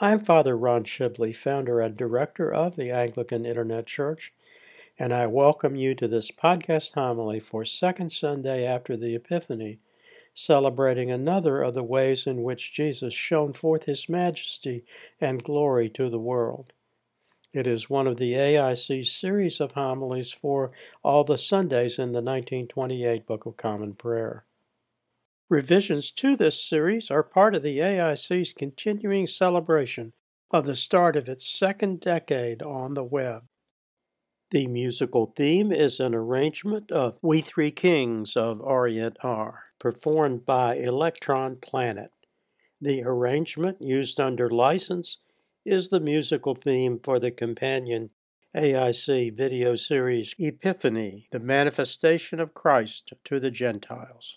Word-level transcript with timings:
I'm 0.00 0.20
Father 0.20 0.56
Ron 0.56 0.84
Shibley, 0.84 1.34
founder 1.34 1.80
and 1.80 1.96
director 1.96 2.54
of 2.54 2.76
the 2.76 2.92
Anglican 2.92 3.44
Internet 3.44 3.86
Church, 3.86 4.32
and 4.96 5.12
I 5.12 5.26
welcome 5.26 5.74
you 5.74 5.96
to 5.96 6.06
this 6.06 6.30
podcast 6.30 6.94
homily 6.94 7.40
for 7.40 7.64
Second 7.64 8.12
Sunday 8.12 8.64
after 8.64 8.96
the 8.96 9.16
Epiphany, 9.16 9.80
celebrating 10.34 11.10
another 11.10 11.62
of 11.62 11.74
the 11.74 11.82
ways 11.82 12.28
in 12.28 12.44
which 12.44 12.72
Jesus 12.72 13.12
shone 13.12 13.52
forth 13.52 13.86
his 13.86 14.08
majesty 14.08 14.84
and 15.20 15.42
glory 15.42 15.90
to 15.90 16.08
the 16.08 16.20
world. 16.20 16.72
It 17.52 17.66
is 17.66 17.90
one 17.90 18.06
of 18.06 18.18
the 18.18 18.34
AIC's 18.34 19.10
series 19.10 19.58
of 19.58 19.72
homilies 19.72 20.30
for 20.30 20.70
all 21.02 21.24
the 21.24 21.36
Sundays 21.36 21.98
in 21.98 22.12
the 22.12 22.22
1928 22.22 23.26
Book 23.26 23.46
of 23.46 23.56
Common 23.56 23.94
Prayer. 23.94 24.44
Revisions 25.50 26.10
to 26.10 26.36
this 26.36 26.62
series 26.62 27.10
are 27.10 27.22
part 27.22 27.54
of 27.54 27.62
the 27.62 27.78
AIC's 27.78 28.52
continuing 28.52 29.26
celebration 29.26 30.12
of 30.50 30.66
the 30.66 30.76
start 30.76 31.16
of 31.16 31.26
its 31.26 31.48
second 31.48 32.00
decade 32.00 32.60
on 32.60 32.92
the 32.92 33.02
web. 33.02 33.44
The 34.50 34.66
musical 34.66 35.32
theme 35.34 35.72
is 35.72 36.00
an 36.00 36.14
arrangement 36.14 36.92
of 36.92 37.18
We 37.22 37.40
Three 37.40 37.70
Kings 37.70 38.36
of 38.36 38.60
Orient 38.60 39.16
Are, 39.22 39.62
performed 39.78 40.44
by 40.44 40.74
Electron 40.76 41.56
Planet. 41.56 42.10
The 42.78 43.02
arrangement, 43.04 43.80
used 43.80 44.20
under 44.20 44.50
license, 44.50 45.16
is 45.64 45.88
the 45.88 45.98
musical 46.00 46.56
theme 46.56 47.00
for 47.02 47.18
the 47.18 47.30
companion 47.30 48.10
AIC 48.54 49.34
video 49.34 49.76
series 49.76 50.34
Epiphany, 50.38 51.26
the 51.30 51.40
Manifestation 51.40 52.38
of 52.38 52.52
Christ 52.52 53.14
to 53.24 53.40
the 53.40 53.50
Gentiles. 53.50 54.36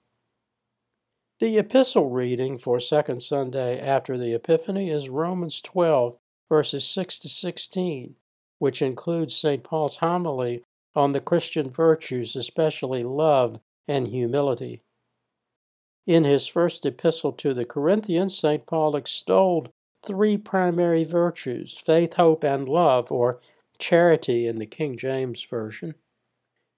The 1.40 1.60
epistle 1.60 2.10
reading 2.10 2.58
for 2.58 2.80
second 2.80 3.22
Sunday 3.22 3.80
after 3.80 4.18
the 4.18 4.34
Epiphany 4.34 4.90
is 4.90 5.08
Romans 5.08 5.62
12, 5.62 6.18
verses 6.50 6.84
6 6.86 7.20
to 7.20 7.30
16, 7.30 8.16
which 8.60 8.82
includes 8.82 9.36
St. 9.36 9.64
Paul's 9.64 9.98
homily 9.98 10.64
on 10.96 11.12
the 11.12 11.20
Christian 11.20 11.70
virtues, 11.70 12.36
especially 12.36 13.04
love 13.04 13.60
and 13.88 14.08
humility. 14.08 14.82
In 16.06 16.24
his 16.24 16.48
first 16.48 16.86
epistle 16.86 17.34
to 17.34 17.54
the 17.54 17.66
Corinthians, 17.66 18.38
St. 18.38 18.66
Paul 18.66 18.96
extolled 18.96 19.70
three 20.04 20.38
primary 20.38 21.04
virtues 21.04 21.74
faith, 21.74 22.14
hope, 22.14 22.44
and 22.44 22.68
love, 22.68 23.12
or 23.12 23.40
charity 23.78 24.48
in 24.48 24.58
the 24.58 24.66
King 24.66 24.98
James 24.98 25.44
Version. 25.44 25.96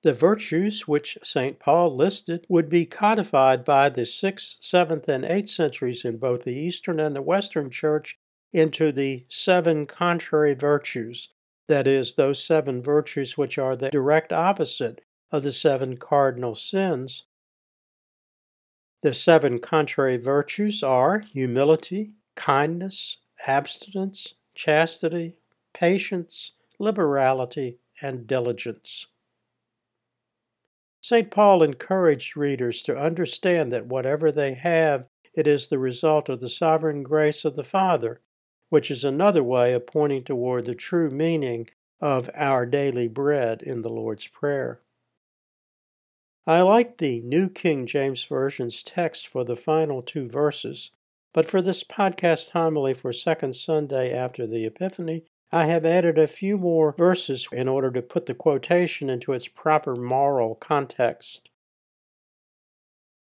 The 0.01 0.13
virtues 0.13 0.87
which 0.87 1.17
St. 1.23 1.59
Paul 1.59 1.95
listed 1.95 2.45
would 2.49 2.69
be 2.69 2.85
codified 2.85 3.65
by 3.65 3.89
the 3.89 4.03
6th, 4.03 4.61
7th, 4.61 5.07
and 5.07 5.23
8th 5.23 5.49
centuries 5.49 6.05
in 6.05 6.17
both 6.17 6.43
the 6.43 6.55
Eastern 6.55 6.99
and 6.99 7.15
the 7.15 7.21
Western 7.21 7.69
Church 7.69 8.17
into 8.53 8.91
the 8.91 9.25
seven 9.29 9.85
contrary 9.85 10.53
virtues, 10.53 11.29
that 11.69 11.87
is, 11.87 12.15
those 12.15 12.43
seven 12.43 12.81
virtues 12.81 13.37
which 13.37 13.57
are 13.57 13.75
the 13.75 13.91
direct 13.91 14.33
opposite 14.33 15.01
of 15.31 15.43
the 15.43 15.53
seven 15.53 15.95
cardinal 15.97 16.55
sins. 16.55 17.27
The 19.03 19.13
seven 19.13 19.59
contrary 19.59 20.17
virtues 20.17 20.83
are 20.83 21.19
humility, 21.19 22.11
kindness, 22.35 23.17
abstinence, 23.45 24.33
chastity, 24.55 25.37
patience, 25.73 26.53
liberality, 26.79 27.79
and 28.01 28.25
diligence. 28.25 29.07
St. 31.01 31.29
Paul 31.29 31.63
encouraged 31.63 32.35
readers 32.35 32.81
to 32.83 32.97
understand 32.97 33.71
that 33.71 33.85
whatever 33.85 34.31
they 34.31 34.55
have, 34.55 35.05
it 35.35 35.47
is 35.47 35.67
the 35.67 35.79
result 35.79 36.29
of 36.29 36.39
the 36.39 36.49
sovereign 36.49 37.03
grace 37.03 37.45
of 37.45 37.55
the 37.55 37.63
Father 37.63 38.21
which 38.69 38.89
is 38.89 39.03
another 39.03 39.43
way 39.43 39.73
of 39.73 39.85
pointing 39.85 40.23
toward 40.23 40.65
the 40.65 40.75
true 40.75 41.09
meaning 41.09 41.67
of 41.99 42.29
our 42.33 42.65
daily 42.65 43.07
bread 43.07 43.61
in 43.61 43.81
the 43.81 43.89
Lord's 43.89 44.27
Prayer. 44.27 44.81
I 46.47 46.61
like 46.61 46.97
the 46.97 47.21
New 47.21 47.49
King 47.49 47.85
James 47.85 48.23
Version's 48.23 48.81
text 48.81 49.27
for 49.27 49.43
the 49.43 49.55
final 49.55 50.01
two 50.01 50.27
verses, 50.27 50.91
but 51.33 51.45
for 51.45 51.61
this 51.61 51.83
podcast 51.83 52.51
homily 52.51 52.93
for 52.93 53.13
Second 53.13 53.55
Sunday 53.55 54.13
after 54.13 54.47
the 54.47 54.65
Epiphany, 54.65 55.25
I 55.51 55.65
have 55.65 55.85
added 55.85 56.17
a 56.17 56.27
few 56.27 56.57
more 56.57 56.91
verses 56.91 57.47
in 57.51 57.67
order 57.67 57.91
to 57.91 58.01
put 58.01 58.27
the 58.27 58.33
quotation 58.33 59.09
into 59.09 59.33
its 59.33 59.47
proper 59.47 59.95
moral 59.95 60.55
context. 60.55 61.48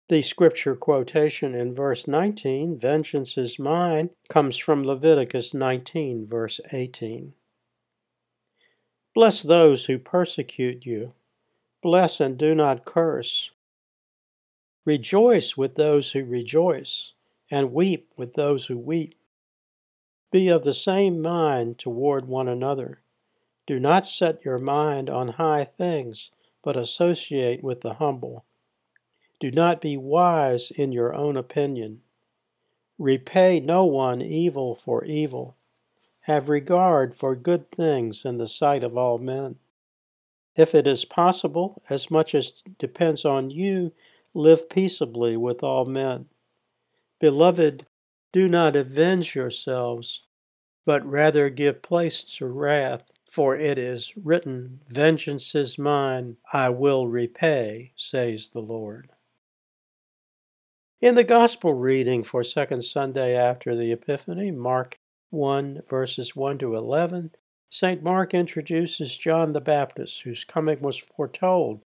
The 0.08 0.22
scripture 0.22 0.74
quotation 0.74 1.54
in 1.54 1.74
verse 1.74 2.08
19, 2.08 2.78
Vengeance 2.78 3.36
is 3.36 3.58
mine, 3.58 4.08
comes 4.30 4.56
from 4.56 4.82
Leviticus 4.82 5.52
19, 5.52 6.26
verse 6.26 6.62
18. 6.72 7.34
Bless 9.14 9.42
those 9.42 9.84
who 9.84 9.98
persecute 9.98 10.86
you. 10.86 11.12
Bless 11.82 12.20
and 12.20 12.38
do 12.38 12.54
not 12.54 12.86
curse. 12.86 13.50
Rejoice 14.86 15.58
with 15.58 15.74
those 15.74 16.12
who 16.12 16.24
rejoice, 16.24 17.12
and 17.50 17.74
weep 17.74 18.10
with 18.16 18.32
those 18.32 18.64
who 18.64 18.78
weep. 18.78 19.14
Be 20.32 20.48
of 20.48 20.64
the 20.64 20.72
same 20.72 21.20
mind 21.20 21.78
toward 21.78 22.26
one 22.26 22.48
another. 22.48 23.02
Do 23.66 23.78
not 23.78 24.06
set 24.06 24.42
your 24.42 24.58
mind 24.58 25.10
on 25.10 25.28
high 25.28 25.64
things, 25.64 26.30
but 26.64 26.78
associate 26.78 27.62
with 27.62 27.82
the 27.82 27.94
humble. 27.94 28.46
Do 29.40 29.52
not 29.52 29.80
be 29.80 29.96
wise 29.96 30.72
in 30.72 30.90
your 30.90 31.14
own 31.14 31.36
opinion. 31.36 32.02
Repay 32.98 33.60
no 33.60 33.84
one 33.84 34.20
evil 34.20 34.74
for 34.74 35.04
evil. 35.04 35.56
Have 36.22 36.48
regard 36.48 37.14
for 37.14 37.36
good 37.36 37.70
things 37.70 38.24
in 38.24 38.38
the 38.38 38.48
sight 38.48 38.82
of 38.82 38.96
all 38.96 39.18
men. 39.18 39.60
If 40.56 40.74
it 40.74 40.88
is 40.88 41.04
possible, 41.04 41.80
as 41.88 42.10
much 42.10 42.34
as 42.34 42.64
depends 42.78 43.24
on 43.24 43.50
you, 43.50 43.92
live 44.34 44.68
peaceably 44.68 45.36
with 45.36 45.62
all 45.62 45.84
men. 45.84 46.28
Beloved, 47.20 47.86
do 48.32 48.48
not 48.48 48.74
avenge 48.74 49.36
yourselves, 49.36 50.24
but 50.84 51.06
rather 51.06 51.48
give 51.48 51.80
place 51.80 52.24
to 52.24 52.46
wrath, 52.46 53.10
for 53.24 53.56
it 53.56 53.78
is 53.78 54.16
written, 54.16 54.80
Vengeance 54.88 55.54
is 55.54 55.78
mine, 55.78 56.38
I 56.52 56.70
will 56.70 57.06
repay, 57.06 57.92
says 57.94 58.48
the 58.48 58.60
Lord. 58.60 59.12
In 61.00 61.14
the 61.14 61.22
Gospel 61.22 61.74
reading 61.74 62.24
for 62.24 62.42
Second 62.42 62.82
Sunday 62.82 63.36
after 63.36 63.76
the 63.76 63.92
Epiphany, 63.92 64.50
Mark 64.50 64.98
1 65.30 65.82
verses 65.88 66.34
1 66.34 66.58
to 66.58 66.74
11, 66.74 67.30
St. 67.70 68.02
Mark 68.02 68.34
introduces 68.34 69.14
John 69.14 69.52
the 69.52 69.60
Baptist, 69.60 70.22
whose 70.22 70.42
coming 70.42 70.80
was 70.80 70.98
foretold 70.98 71.82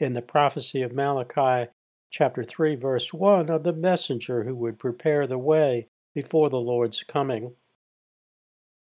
in 0.00 0.14
the 0.14 0.22
prophecy 0.22 0.80
of 0.80 0.94
Malachi 0.94 1.70
chapter 2.08 2.42
3 2.42 2.74
verse 2.76 3.12
1 3.12 3.50
of 3.50 3.64
the 3.64 3.74
messenger 3.74 4.44
who 4.44 4.54
would 4.54 4.78
prepare 4.78 5.26
the 5.26 5.36
way 5.36 5.88
before 6.14 6.48
the 6.48 6.56
Lord's 6.58 7.02
coming. 7.02 7.56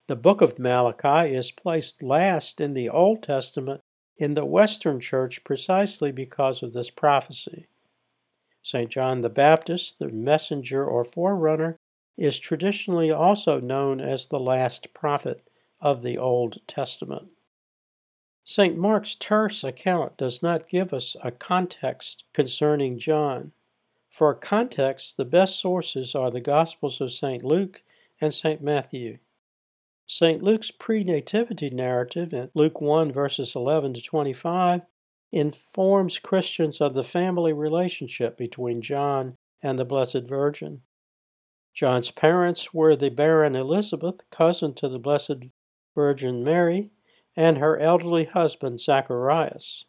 The 0.06 0.14
book 0.14 0.40
of 0.40 0.61
Malachi 0.61 1.35
is 1.35 1.50
placed 1.50 2.05
last 2.05 2.61
in 2.61 2.75
the 2.75 2.88
Old 2.88 3.25
Testament 3.25 3.81
in 4.17 4.35
the 4.35 4.46
Western 4.46 5.00
Church 5.00 5.43
precisely 5.43 6.12
because 6.12 6.62
of 6.62 6.73
this 6.73 6.88
prophecy. 6.88 7.67
St. 8.62 8.91
John 8.91 9.20
the 9.20 9.29
Baptist, 9.29 9.99
the 9.99 10.09
messenger 10.09 10.85
or 10.85 11.05
forerunner, 11.05 11.76
is 12.17 12.38
traditionally 12.38 13.11
also 13.11 13.61
known 13.61 14.00
as 14.00 14.29
the 14.29 14.38
last 14.38 14.94
prophet 14.94 15.49
of 15.81 16.03
the 16.03 16.17
Old 16.17 16.59
Testament. 16.67 17.31
St. 18.44 18.76
Mark's 18.76 19.14
terse 19.14 19.64
account 19.64 20.17
does 20.17 20.43
not 20.43 20.69
give 20.69 20.93
us 20.93 21.17
a 21.23 21.31
context 21.31 22.25
concerning 22.32 22.99
John. 22.99 23.53
For 24.11 24.35
context, 24.35 25.17
the 25.17 25.25
best 25.25 25.59
sources 25.59 26.14
are 26.14 26.31
the 26.31 26.41
Gospels 26.41 27.00
of 27.00 27.12
St. 27.12 27.43
Luke 27.43 27.82
and 28.20 28.35
St. 28.35 28.62
Matthew. 28.62 29.19
St. 30.06 30.43
Luke's 30.43 30.70
pre-nativity 30.70 31.70
narrative 31.70 32.35
in 32.35 32.50
Luke 32.55 32.81
1 32.81 33.12
verses 33.12 33.55
11 33.55 33.94
to 33.94 34.03
25 34.03 34.82
informs 35.32 36.19
Christians 36.19 36.81
of 36.81 36.94
the 36.94 37.02
family 37.02 37.52
relationship 37.52 38.37
between 38.37 38.82
John 38.82 39.37
and 39.62 39.79
the 39.79 39.84
Blessed 39.84 40.25
Virgin. 40.29 40.82
John's 41.75 42.11
parents 42.11 42.75
were 42.75 42.94
the 42.94 43.11
barren 43.11 43.56
Elizabeth, 43.56 44.29
cousin 44.31 44.75
to 44.75 44.88
the 44.88 44.99
Blessed 44.99 45.46
Virgin 45.94 46.44
Mary, 46.44 46.90
and 47.34 47.56
her 47.56 47.79
elderly 47.79 48.25
husband 48.25 48.81
Zacharias. 48.81 49.87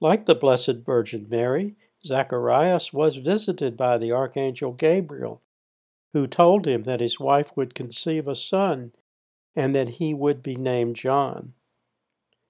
Like 0.00 0.26
the 0.26 0.34
Blessed 0.34 0.78
Virgin 0.84 1.28
Mary, 1.28 1.76
Zacharias 2.04 2.92
was 2.92 3.16
visited 3.16 3.76
by 3.76 3.96
the 3.96 4.10
Archangel 4.10 4.72
Gabriel, 4.72 5.40
who 6.12 6.26
told 6.26 6.66
him 6.66 6.82
that 6.82 7.00
his 7.00 7.20
wife 7.20 7.56
would 7.56 7.74
conceive 7.74 8.26
a 8.26 8.34
son 8.34 8.92
and 9.54 9.74
that 9.74 9.88
he 9.88 10.12
would 10.12 10.42
be 10.42 10.56
named 10.56 10.96
John. 10.96 11.54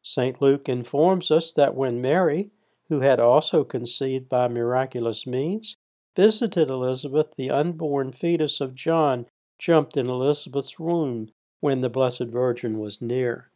St. 0.06 0.40
Luke 0.42 0.68
informs 0.68 1.30
us 1.30 1.50
that 1.52 1.74
when 1.74 2.02
Mary, 2.02 2.50
who 2.88 3.00
had 3.00 3.18
also 3.18 3.64
conceived 3.64 4.28
by 4.28 4.48
miraculous 4.48 5.26
means, 5.26 5.78
visited 6.14 6.68
Elizabeth, 6.68 7.34
the 7.36 7.50
unborn 7.50 8.12
fetus 8.12 8.60
of 8.60 8.74
John 8.74 9.26
jumped 9.58 9.96
in 9.96 10.06
Elizabeth's 10.06 10.78
womb 10.78 11.30
when 11.60 11.80
the 11.80 11.88
Blessed 11.88 12.26
Virgin 12.26 12.78
was 12.78 13.00
near. 13.00 13.50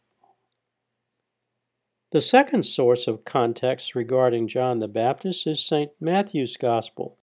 The 2.13 2.23
second 2.23 2.63
source 2.63 3.07
of 3.07 3.27
context 3.27 3.95
regarding 3.95 4.49
John 4.49 4.79
the 4.79 4.89
Baptist 4.89 5.47
is 5.47 5.61
St. 5.61 5.93
Matthew's 6.01 6.57
Gospel. 6.57 7.19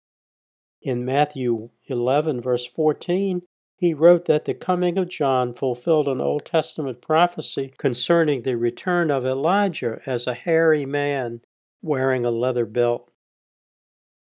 In 0.81 1.05
Matthew 1.05 1.69
11, 1.85 2.41
verse 2.41 2.65
14, 2.65 3.43
he 3.83 3.93
wrote 3.93 4.23
that 4.27 4.45
the 4.45 4.53
coming 4.53 4.97
of 4.97 5.09
John 5.09 5.53
fulfilled 5.53 6.07
an 6.07 6.21
Old 6.21 6.45
Testament 6.45 7.01
prophecy 7.01 7.73
concerning 7.77 8.43
the 8.43 8.55
return 8.55 9.11
of 9.11 9.25
Elijah 9.25 9.99
as 10.05 10.25
a 10.25 10.33
hairy 10.33 10.85
man 10.85 11.41
wearing 11.81 12.25
a 12.25 12.31
leather 12.31 12.65
belt. 12.65 13.11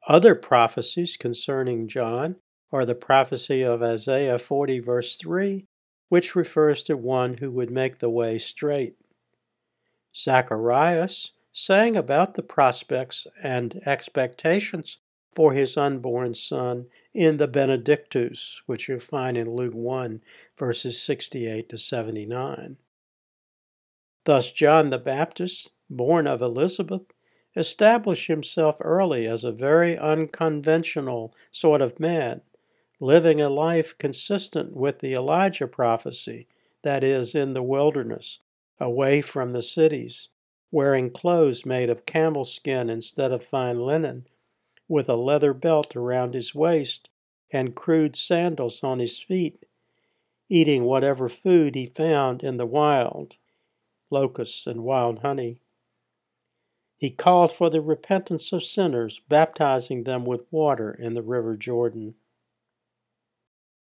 Other 0.08 0.34
prophecies 0.34 1.18
concerning 1.18 1.88
John 1.88 2.36
are 2.72 2.86
the 2.86 2.94
prophecy 2.94 3.60
of 3.60 3.82
Isaiah 3.82 4.38
40, 4.38 4.78
verse 4.78 5.18
3, 5.18 5.66
which 6.08 6.34
refers 6.34 6.82
to 6.84 6.96
one 6.96 7.34
who 7.34 7.50
would 7.50 7.70
make 7.70 7.98
the 7.98 8.08
way 8.08 8.38
straight. 8.38 8.96
Zacharias 10.16 11.32
sang 11.52 11.96
about 11.96 12.32
the 12.32 12.42
prospects 12.42 13.26
and 13.42 13.78
expectations 13.84 15.00
for 15.34 15.52
his 15.52 15.76
unborn 15.76 16.34
son 16.34 16.86
in 17.12 17.36
the 17.36 17.48
Benedictus, 17.48 18.62
which 18.66 18.88
you 18.88 19.00
find 19.00 19.36
in 19.36 19.50
Luke 19.50 19.74
1, 19.74 20.22
verses 20.56 21.00
68 21.02 21.68
to 21.68 21.78
79. 21.78 22.76
Thus, 24.24 24.50
John 24.50 24.90
the 24.90 24.98
Baptist, 24.98 25.70
born 25.90 26.26
of 26.26 26.40
Elizabeth, 26.40 27.02
established 27.56 28.26
himself 28.26 28.76
early 28.80 29.26
as 29.26 29.44
a 29.44 29.52
very 29.52 29.98
unconventional 29.98 31.34
sort 31.50 31.82
of 31.82 32.00
man, 32.00 32.40
living 33.00 33.40
a 33.40 33.48
life 33.48 33.96
consistent 33.98 34.74
with 34.74 35.00
the 35.00 35.14
Elijah 35.14 35.68
prophecy, 35.68 36.48
that 36.82 37.04
is, 37.04 37.34
in 37.34 37.54
the 37.54 37.62
wilderness, 37.62 38.40
away 38.80 39.20
from 39.20 39.52
the 39.52 39.62
cities, 39.62 40.28
wearing 40.70 41.10
clothes 41.10 41.64
made 41.64 41.88
of 41.88 42.06
camel 42.06 42.44
skin 42.44 42.90
instead 42.90 43.30
of 43.30 43.44
fine 43.44 43.80
linen, 43.80 44.26
with 44.88 45.08
a 45.08 45.16
leather 45.16 45.54
belt 45.54 45.96
around 45.96 46.34
his 46.34 46.54
waist 46.54 47.10
and 47.52 47.74
crude 47.74 48.16
sandals 48.16 48.82
on 48.82 48.98
his 48.98 49.18
feet, 49.18 49.64
eating 50.48 50.84
whatever 50.84 51.28
food 51.28 51.74
he 51.74 51.86
found 51.86 52.42
in 52.42 52.56
the 52.56 52.66
wild 52.66 53.36
locusts 54.10 54.66
and 54.66 54.84
wild 54.84 55.20
honey. 55.20 55.60
He 56.96 57.10
called 57.10 57.52
for 57.52 57.70
the 57.70 57.80
repentance 57.80 58.52
of 58.52 58.62
sinners, 58.62 59.20
baptizing 59.28 60.04
them 60.04 60.24
with 60.24 60.46
water 60.50 60.92
in 60.92 61.14
the 61.14 61.22
river 61.22 61.56
Jordan. 61.56 62.14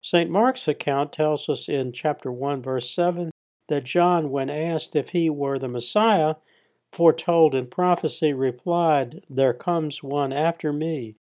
St. 0.01 0.29
Mark's 0.29 0.67
account 0.67 1.11
tells 1.11 1.49
us 1.49 1.67
in 1.67 1.91
chapter 1.91 2.31
1, 2.31 2.61
verse 2.61 2.89
7, 2.93 3.31
that 3.67 3.83
John, 3.83 4.29
when 4.29 4.49
asked 4.49 4.95
if 4.95 5.09
he 5.09 5.29
were 5.29 5.59
the 5.59 5.67
Messiah, 5.67 6.35
foretold 6.91 7.53
in 7.56 7.68
prophecy, 7.68 8.33
replied, 8.33 9.25
There 9.30 9.53
comes 9.53 10.01
one 10.01 10.33
after 10.33 10.74
me, 10.74 11.18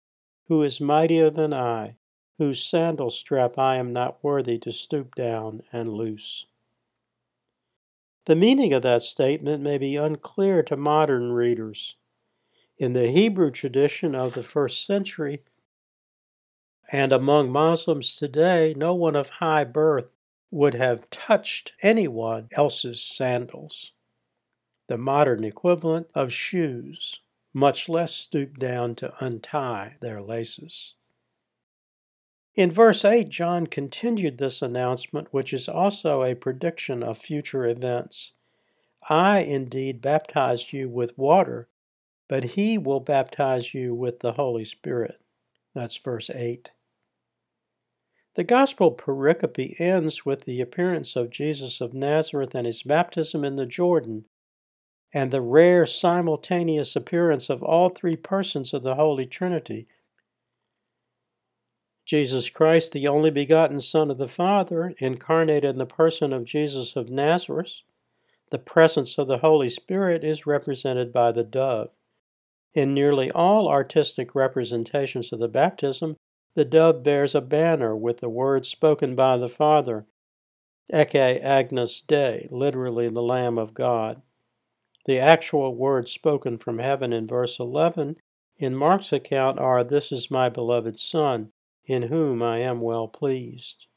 who 0.48 0.62
is 0.62 0.82
mightier 0.82 1.30
than 1.30 1.54
I, 1.54 1.96
whose 2.38 2.64
sandal 2.64 3.10
strap 3.10 3.58
I 3.58 3.78
am 3.78 3.94
not 3.94 4.24
worthy 4.24 4.58
to 4.60 4.72
stoop 4.72 5.16
down 5.16 5.62
and 5.72 5.90
loose. 5.90 6.46
The 8.26 8.36
meaning 8.36 8.74
of 8.74 8.82
that 8.84 9.02
statement 9.02 9.64
may 9.64 9.78
be 9.78 9.96
unclear 9.96 10.64
to 10.64 10.78
modern 10.78 11.32
readers. 11.32 11.96
In 12.78 12.94
the 12.94 13.10
Hebrew 13.10 13.52
tradition 13.52 14.16
of 14.16 14.34
the 14.34 14.44
first 14.44 14.86
century, 14.86 15.44
and 16.92 17.12
among 17.12 17.52
Muslims 17.52 18.16
today, 18.18 18.74
no 18.76 18.94
one 18.94 19.16
of 19.16 19.30
high 19.30 19.64
birth 19.64 20.10
would 20.52 20.76
have 20.76 21.10
touched 21.10 21.74
anyone 21.82 22.48
else's 22.52 23.02
sandals, 23.02 23.93
the 24.88 24.98
modern 24.98 25.44
equivalent 25.44 26.10
of 26.14 26.34
shoes, 26.34 27.22
much 27.54 27.88
less 27.88 28.14
stoop 28.14 28.58
down 28.58 28.96
to 28.96 29.14
untie 29.24 29.98
their 30.02 30.22
laces. 30.22 30.96
In 32.56 32.70
verse 32.70 33.04
8, 33.04 33.30
John 33.30 33.66
continued 33.66 34.38
this 34.38 34.62
announcement, 34.62 35.30
which 35.32 35.54
is 35.54 35.68
also 35.68 36.24
a 36.24 36.36
prediction 36.36 37.02
of 37.02 37.18
future 37.18 37.66
events. 37.66 38.34
I 39.10 39.40
indeed 39.40 40.02
baptized 40.02 40.72
you 40.72 40.88
with 40.88 41.18
water, 41.18 41.68
but 42.28 42.44
he 42.44 42.78
will 42.78 43.00
baptize 43.00 43.74
you 43.74 43.96
with 43.96 44.20
the 44.20 44.34
Holy 44.34 44.64
Spirit. 44.66 45.20
That's 45.74 45.98
verse 45.98 46.30
8. 46.30 46.72
The 48.36 48.44
Gospel 48.44 48.92
pericope 48.92 49.80
ends 49.80 50.26
with 50.26 50.46
the 50.46 50.62
appearance 50.62 51.16
of 51.16 51.30
Jesus 51.30 51.82
of 51.82 51.94
Nazareth 51.94 52.56
and 52.56 52.66
his 52.66 52.84
baptism 52.84 53.44
in 53.44 53.56
the 53.56 53.66
Jordan, 53.66 54.26
and 55.14 55.30
the 55.30 55.42
rare 55.42 55.86
simultaneous 55.86 56.96
appearance 56.96 57.50
of 57.50 57.62
all 57.62 57.90
three 57.90 58.16
persons 58.16 58.74
of 58.74 58.84
the 58.84 58.96
Holy 58.96 59.26
Trinity. 59.26 59.88
Jesus 62.06 62.50
Christ, 62.50 62.92
the 62.92 63.08
only 63.08 63.30
begotten 63.30 63.80
Son 63.80 64.12
of 64.12 64.18
the 64.18 64.28
Father, 64.28 64.94
incarnate 64.98 65.64
in 65.64 65.78
the 65.78 65.86
person 65.86 66.34
of 66.34 66.46
Jesus 66.46 66.96
of 66.96 67.10
Nazareth, 67.10 67.82
the 68.50 68.60
presence 68.60 69.18
of 69.18 69.28
the 69.28 69.38
Holy 69.38 69.70
Spirit 69.70 70.24
is 70.24 70.46
represented 70.46 71.14
by 71.14 71.32
the 71.32 71.44
dove. 71.44 71.92
In 72.74 72.94
nearly 72.94 73.32
all 73.32 73.70
artistic 73.70 74.36
representations 74.36 75.32
of 75.32 75.40
the 75.40 75.48
baptism, 75.48 76.18
the 76.56 76.66
dove 76.66 77.04
bears 77.04 77.36
a 77.36 77.42
banner 77.42 77.96
with 77.96 78.20
the 78.20 78.30
words 78.30 78.68
spoken 78.68 79.16
by 79.16 79.38
the 79.38 79.50
Father, 79.50 80.06
Ecce 80.92 81.42
Agnus 81.42 82.02
Dei, 82.02 82.48
literally 82.52 83.10
the 83.10 83.22
Lamb 83.22 83.58
of 83.58 83.74
God. 83.74 84.22
The 85.06 85.20
actual 85.20 85.76
words 85.76 86.12
spoken 86.12 86.58
from 86.58 86.80
heaven 86.80 87.12
in 87.12 87.28
verse 87.28 87.60
11 87.60 88.18
in 88.58 88.76
Mark's 88.76 89.12
account 89.12 89.60
are, 89.60 89.84
This 89.84 90.12
is 90.12 90.32
my 90.32 90.48
beloved 90.48 90.98
Son, 90.98 91.52
in 91.86 92.04
whom 92.04 92.42
I 92.42 92.60
am 92.60 92.80
well 92.80 93.08
pleased. 93.08 93.88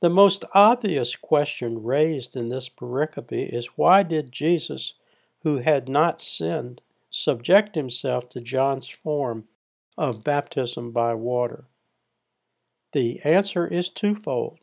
The 0.00 0.10
most 0.10 0.44
obvious 0.54 1.14
question 1.14 1.82
raised 1.82 2.36
in 2.36 2.48
this 2.48 2.68
pericope 2.68 3.52
is 3.52 3.76
why 3.76 4.02
did 4.02 4.32
Jesus, 4.32 4.94
who 5.42 5.58
had 5.58 5.88
not 5.88 6.20
sinned, 6.20 6.82
subject 7.10 7.74
himself 7.74 8.28
to 8.30 8.40
John's 8.40 8.88
form 8.88 9.48
of 9.96 10.24
baptism 10.24 10.92
by 10.92 11.14
water? 11.14 11.68
The 12.92 13.20
answer 13.22 13.66
is 13.66 13.90
twofold. 13.90 14.58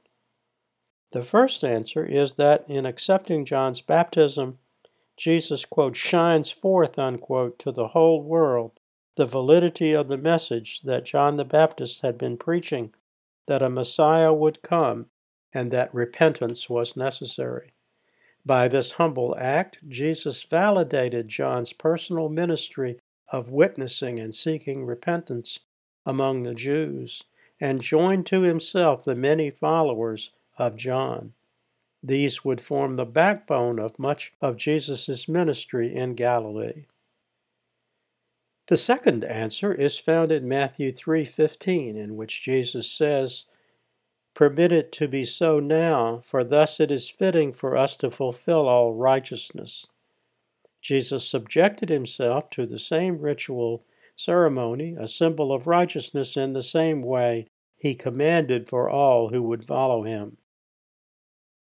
The 1.12 1.24
first 1.24 1.64
answer 1.64 2.06
is 2.06 2.34
that 2.34 2.70
in 2.70 2.86
accepting 2.86 3.46
John's 3.46 3.82
baptism, 3.82 4.58
Jesus, 5.18 5.66
quote, 5.66 5.96
shines 5.96 6.52
forth, 6.52 7.00
unquote, 7.00 7.58
to 7.60 7.72
the 7.72 7.90
whole 7.90 8.22
world 8.22 8.80
the 9.16 9.26
validity 9.26 9.94
of 9.94 10.10
the 10.10 10.18
message 10.18 10.82
that 10.82 11.06
John 11.06 11.38
the 11.38 11.46
Baptist 11.46 12.02
had 12.02 12.18
been 12.18 12.38
preaching 12.38 12.94
that 13.48 13.62
a 13.62 13.70
Messiah 13.70 14.34
would 14.34 14.62
come 14.62 15.10
and 15.54 15.72
that 15.72 15.94
repentance 15.94 16.70
was 16.70 16.98
necessary. 16.98 17.72
By 18.46 18.68
this 18.68 18.92
humble 18.92 19.36
act, 19.40 19.80
Jesus 19.88 20.44
validated 20.44 21.30
John's 21.30 21.72
personal 21.72 22.28
ministry 22.30 23.00
of 23.32 23.50
witnessing 23.50 24.20
and 24.20 24.36
seeking 24.36 24.86
repentance 24.86 25.60
among 26.06 26.44
the 26.44 26.54
Jews, 26.54 27.24
and 27.60 27.82
joined 27.82 28.26
to 28.28 28.42
himself 28.42 29.06
the 29.06 29.16
many 29.16 29.50
followers 29.50 30.32
of 30.58 30.76
John. 30.76 31.34
These 32.08 32.46
would 32.46 32.62
form 32.62 32.98
the 32.98 33.06
backbone 33.06 33.80
of 33.80 33.98
much 33.98 34.32
of 34.40 34.58
Jesus' 34.58 35.28
ministry 35.28 35.96
in 35.96 36.14
Galilee. 36.14 36.86
The 38.68 38.78
second 38.78 39.24
answer 39.24 39.74
is 39.74 39.98
found 39.98 40.32
in 40.32 40.48
Matthew 40.48 40.92
3:15 40.92 41.98
in 41.98 42.16
which 42.16 42.44
Jesus 42.44 42.92
says, 42.92 43.46
"Permit 44.36 44.72
it 44.72 44.92
to 44.92 45.08
be 45.08 45.26
so 45.26 45.60
now, 45.60 46.20
for 46.20 46.44
thus 46.44 46.80
it 46.80 46.92
is 46.92 47.10
fitting 47.10 47.52
for 47.52 47.76
us 47.76 47.98
to 47.98 48.12
fulfill 48.12 48.68
all 48.68 48.94
righteousness." 48.94 49.88
Jesus 50.82 51.28
subjected 51.28 51.90
himself 51.90 52.52
to 52.52 52.68
the 52.68 52.78
same 52.78 53.18
ritual 53.18 53.84
ceremony, 54.16 54.94
a 54.96 55.08
symbol 55.08 55.52
of 55.52 55.66
righteousness 55.66 56.38
in 56.38 56.54
the 56.54 56.62
same 56.62 57.02
way 57.02 57.48
he 57.76 57.96
commanded 57.96 58.70
for 58.70 58.88
all 58.88 59.30
who 59.30 59.42
would 59.42 59.64
follow 59.64 60.04
him. 60.04 60.38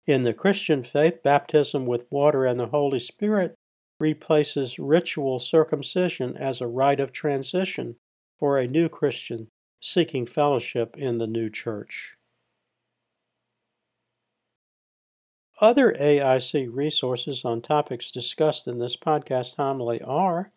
In 0.07 0.23
the 0.23 0.33
Christian 0.33 0.83
faith, 0.83 1.21
baptism 1.21 1.85
with 1.85 2.09
water 2.09 2.45
and 2.45 2.57
the 2.57 2.67
Holy 2.67 2.97
Spirit 2.97 3.55
replaces 3.99 4.79
ritual 4.79 5.37
circumcision 5.37 6.37
as 6.37 6.61
a 6.61 6.67
rite 6.67 7.01
of 7.01 7.11
transition 7.11 7.97
for 8.39 8.57
a 8.57 8.67
new 8.67 8.87
Christian 8.87 9.49
seeking 9.81 10.25
fellowship 10.25 10.95
in 10.97 11.17
the 11.17 11.27
new 11.27 11.49
church. 11.49 12.15
Other 15.59 15.91
AIC 15.91 16.69
resources 16.71 17.43
on 17.43 17.61
topics 17.61 18.09
discussed 18.09 18.65
in 18.67 18.79
this 18.79 18.95
podcast 18.95 19.57
homily 19.57 20.01
are 20.01 20.53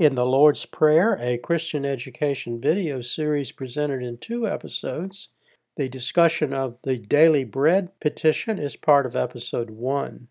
In 0.00 0.14
the 0.14 0.24
Lord's 0.24 0.64
Prayer, 0.64 1.18
a 1.20 1.36
Christian 1.36 1.84
education 1.84 2.58
video 2.58 3.02
series 3.02 3.52
presented 3.52 4.02
in 4.02 4.16
two 4.16 4.48
episodes, 4.48 5.28
the 5.76 5.90
discussion 5.90 6.54
of 6.54 6.78
the 6.84 6.96
Daily 6.96 7.44
Bread 7.44 8.00
petition 8.00 8.58
is 8.58 8.76
part 8.76 9.04
of 9.04 9.14
episode 9.14 9.68
1. 9.68 10.28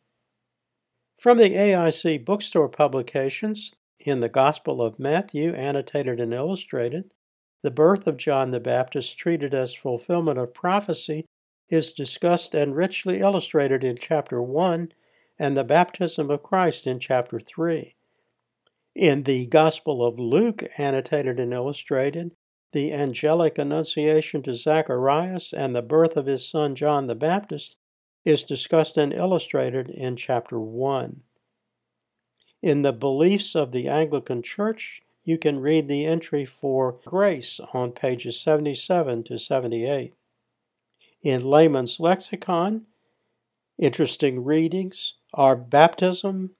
From 1.19 1.37
the 1.37 1.51
AIC 1.51 2.25
bookstore 2.25 2.67
publications, 2.67 3.71
in 3.99 4.21
the 4.21 4.27
Gospel 4.27 4.81
of 4.81 4.97
Matthew, 4.97 5.53
annotated 5.53 6.19
and 6.19 6.33
illustrated, 6.33 7.13
the 7.61 7.69
birth 7.69 8.07
of 8.07 8.17
John 8.17 8.49
the 8.49 8.59
Baptist, 8.59 9.19
treated 9.19 9.53
as 9.53 9.75
fulfillment 9.75 10.39
of 10.39 10.51
prophecy, 10.51 11.27
is 11.69 11.93
discussed 11.93 12.55
and 12.55 12.75
richly 12.75 13.19
illustrated 13.19 13.83
in 13.83 13.99
chapter 13.99 14.41
1, 14.41 14.93
and 15.37 15.55
the 15.55 15.63
baptism 15.63 16.31
of 16.31 16.41
Christ 16.41 16.87
in 16.87 16.99
chapter 16.99 17.39
3. 17.39 17.93
In 18.95 19.23
the 19.23 19.45
Gospel 19.45 20.05
of 20.05 20.19
Luke, 20.19 20.63
annotated 20.77 21.39
and 21.39 21.53
illustrated, 21.53 22.35
the 22.71 22.91
angelic 22.93 23.57
annunciation 23.57 24.41
to 24.43 24.53
Zacharias 24.53 25.53
and 25.53 25.75
the 25.75 25.81
birth 25.81 26.17
of 26.17 26.25
his 26.25 26.47
son 26.47 26.75
John 26.75 27.07
the 27.07 27.15
Baptist 27.15 27.77
is 28.25 28.43
discussed 28.43 28.97
and 28.97 29.13
illustrated 29.13 29.89
in 29.89 30.15
chapter 30.15 30.59
1. 30.59 31.21
In 32.61 32.81
the 32.81 32.93
Beliefs 32.93 33.55
of 33.55 33.71
the 33.71 33.87
Anglican 33.87 34.43
Church, 34.43 35.01
you 35.23 35.37
can 35.37 35.59
read 35.59 35.87
the 35.87 36.05
entry 36.05 36.45
for 36.45 36.99
grace 37.05 37.59
on 37.73 37.91
pages 37.91 38.39
77 38.39 39.23
to 39.23 39.37
78. 39.37 40.13
In 41.21 41.43
Layman's 41.43 41.99
Lexicon, 41.99 42.85
interesting 43.77 44.43
readings 44.43 45.13
are 45.33 45.55
baptism, 45.55 46.55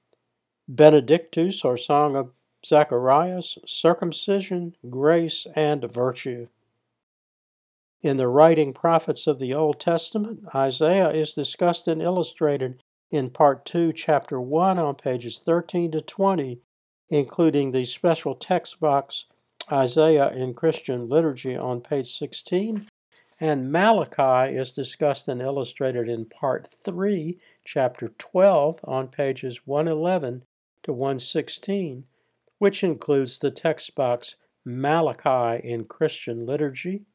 Benedictus, 0.71 1.65
or 1.65 1.77
Song 1.77 2.15
of 2.15 2.31
Zacharias, 2.63 3.57
circumcision, 3.65 4.75
grace, 4.87 5.47
and 5.55 5.83
virtue. 5.91 6.47
In 8.03 8.17
the 8.17 8.27
writing 8.27 8.71
prophets 8.71 9.25
of 9.25 9.39
the 9.39 9.51
Old 9.51 9.79
Testament, 9.79 10.41
Isaiah 10.53 11.09
is 11.09 11.33
discussed 11.33 11.87
and 11.87 12.03
illustrated 12.03 12.83
in 13.09 13.31
Part 13.31 13.65
2, 13.65 13.93
Chapter 13.93 14.39
1, 14.39 14.77
on 14.77 14.93
pages 14.93 15.39
13 15.39 15.91
to 15.93 16.01
20, 16.01 16.61
including 17.09 17.71
the 17.71 17.83
special 17.83 18.35
text 18.35 18.79
box 18.79 19.25
Isaiah 19.71 20.29
in 20.29 20.53
Christian 20.53 21.09
Liturgy 21.09 21.55
on 21.55 21.81
page 21.81 22.15
16, 22.15 22.87
and 23.39 23.71
Malachi 23.71 24.55
is 24.55 24.71
discussed 24.71 25.27
and 25.27 25.41
illustrated 25.41 26.07
in 26.07 26.25
Part 26.25 26.67
3, 26.67 27.39
Chapter 27.65 28.09
12, 28.19 28.81
on 28.83 29.07
pages 29.07 29.65
111 29.65 30.43
to 30.83 30.93
116, 30.93 32.05
which 32.57 32.83
includes 32.83 33.39
the 33.39 33.51
text 33.51 33.95
box 33.95 34.35
Malachi 34.65 35.67
in 35.67 35.85
Christian 35.85 36.45
liturgy 36.45 37.05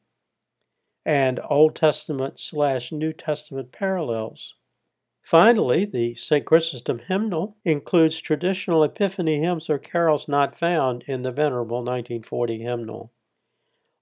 and 1.05 1.39
Old 1.49 1.75
Testament 1.75 2.39
slash 2.39 2.91
New 2.91 3.13
Testament 3.13 3.71
parallels. 3.71 4.55
Finally, 5.21 5.85
the 5.85 6.15
St. 6.15 6.45
Chrysostom 6.45 6.99
hymnal 6.99 7.57
includes 7.63 8.19
traditional 8.19 8.83
Epiphany 8.83 9.39
hymns 9.39 9.69
or 9.69 9.79
carols 9.79 10.27
not 10.27 10.55
found 10.55 11.03
in 11.07 11.21
the 11.21 11.31
Venerable 11.31 11.77
1940 11.77 12.59
hymnal. 12.59 13.11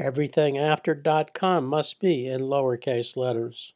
Everything 0.02 0.58
after 0.58 1.00
.com 1.32 1.64
must 1.64 2.00
be 2.00 2.26
in 2.26 2.40
lowercase 2.40 3.16
letters. 3.16 3.72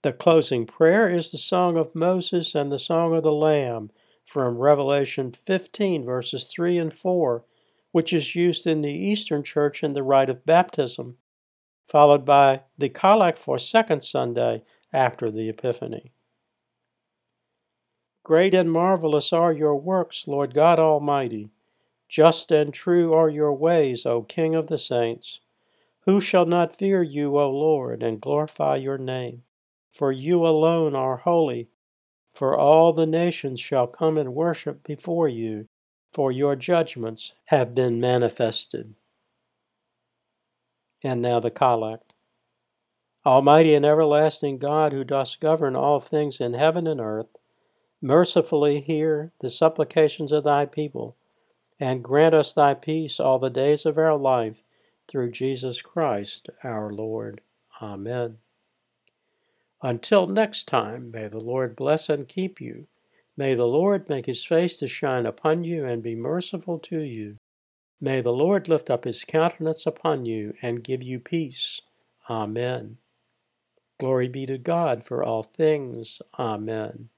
The 0.00 0.14
closing 0.14 0.64
prayer 0.64 1.10
is 1.10 1.30
the 1.30 1.36
Song 1.36 1.76
of 1.76 1.94
Moses 1.94 2.54
and 2.54 2.72
the 2.72 2.78
Song 2.78 3.14
of 3.14 3.22
the 3.22 3.34
Lamb 3.34 3.90
from 4.24 4.56
Revelation 4.56 5.30
15, 5.30 6.06
verses 6.06 6.44
3 6.44 6.78
and 6.78 6.90
4, 6.90 7.44
which 7.90 8.14
is 8.14 8.34
used 8.34 8.66
in 8.66 8.80
the 8.80 8.90
Eastern 8.90 9.42
Church 9.42 9.84
in 9.84 9.92
the 9.92 10.02
rite 10.02 10.30
of 10.30 10.46
baptism, 10.46 11.18
followed 11.86 12.24
by 12.24 12.62
the 12.78 12.88
Collect 12.88 13.38
for 13.38 13.58
Second 13.58 14.02
Sunday 14.02 14.64
after 14.90 15.30
the 15.30 15.50
Epiphany. 15.50 16.12
Great 18.24 18.54
and 18.54 18.72
marvelous 18.72 19.34
are 19.34 19.52
your 19.52 19.76
works, 19.76 20.26
Lord 20.26 20.54
God 20.54 20.78
Almighty. 20.78 21.50
Just 22.12 22.52
and 22.52 22.74
true 22.74 23.14
are 23.14 23.30
your 23.30 23.54
ways, 23.54 24.04
O 24.04 24.20
King 24.20 24.54
of 24.54 24.66
the 24.66 24.76
saints. 24.76 25.40
Who 26.00 26.20
shall 26.20 26.44
not 26.44 26.76
fear 26.76 27.02
you, 27.02 27.38
O 27.38 27.50
Lord, 27.50 28.02
and 28.02 28.20
glorify 28.20 28.76
your 28.76 28.98
name? 28.98 29.44
For 29.90 30.12
you 30.12 30.46
alone 30.46 30.94
are 30.94 31.16
holy, 31.16 31.70
for 32.34 32.54
all 32.54 32.92
the 32.92 33.06
nations 33.06 33.60
shall 33.60 33.86
come 33.86 34.18
and 34.18 34.34
worship 34.34 34.84
before 34.84 35.26
you, 35.26 35.68
for 36.12 36.30
your 36.30 36.54
judgments 36.54 37.32
have 37.46 37.74
been 37.74 37.98
manifested. 37.98 38.94
And 41.02 41.22
now 41.22 41.40
the 41.40 41.50
collect. 41.50 42.12
Almighty 43.24 43.72
and 43.72 43.86
everlasting 43.86 44.58
God, 44.58 44.92
who 44.92 45.02
dost 45.02 45.40
govern 45.40 45.74
all 45.74 45.98
things 45.98 46.42
in 46.42 46.52
heaven 46.52 46.86
and 46.86 47.00
earth, 47.00 47.38
mercifully 48.02 48.82
hear 48.82 49.32
the 49.40 49.48
supplications 49.48 50.30
of 50.30 50.44
thy 50.44 50.66
people, 50.66 51.16
and 51.80 52.04
grant 52.04 52.34
us 52.34 52.52
thy 52.52 52.74
peace 52.74 53.18
all 53.18 53.38
the 53.38 53.50
days 53.50 53.86
of 53.86 53.98
our 53.98 54.16
life, 54.16 54.62
through 55.08 55.30
Jesus 55.30 55.82
Christ 55.82 56.48
our 56.62 56.92
Lord. 56.92 57.40
Amen. 57.80 58.38
Until 59.82 60.26
next 60.26 60.68
time, 60.68 61.10
may 61.10 61.28
the 61.28 61.40
Lord 61.40 61.74
bless 61.74 62.08
and 62.08 62.28
keep 62.28 62.60
you. 62.60 62.86
May 63.36 63.54
the 63.54 63.66
Lord 63.66 64.08
make 64.08 64.26
his 64.26 64.44
face 64.44 64.76
to 64.78 64.86
shine 64.86 65.26
upon 65.26 65.64
you 65.64 65.84
and 65.84 66.02
be 66.02 66.14
merciful 66.14 66.78
to 66.80 67.00
you. 67.00 67.38
May 68.00 68.20
the 68.20 68.32
Lord 68.32 68.68
lift 68.68 68.90
up 68.90 69.04
his 69.04 69.24
countenance 69.24 69.86
upon 69.86 70.26
you 70.26 70.54
and 70.62 70.84
give 70.84 71.02
you 71.02 71.18
peace. 71.18 71.80
Amen. 72.28 72.98
Glory 73.98 74.28
be 74.28 74.46
to 74.46 74.58
God 74.58 75.04
for 75.04 75.22
all 75.22 75.42
things. 75.42 76.20
Amen. 76.38 77.08